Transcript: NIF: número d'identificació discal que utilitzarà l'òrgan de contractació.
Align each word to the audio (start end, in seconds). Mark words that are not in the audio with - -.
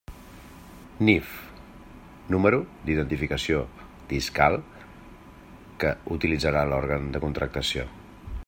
NIF: 1.09 1.33
número 2.35 2.61
d'identificació 2.87 3.61
discal 4.15 4.57
que 5.85 5.95
utilitzarà 6.17 6.69
l'òrgan 6.73 7.11
de 7.17 7.23
contractació. 7.29 7.89